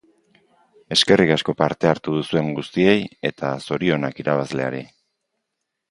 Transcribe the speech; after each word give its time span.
Eskerrik 0.95 1.33
asko 1.35 1.55
parte 1.59 1.91
hartu 1.91 2.15
duzuen 2.21 2.49
guztiei 2.61 2.97
eta 3.33 3.55
zorionak 3.69 4.25
irabazleari! 4.27 4.85